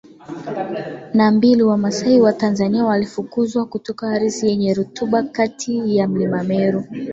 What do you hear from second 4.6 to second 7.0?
rutuba kati ya Mlima Meru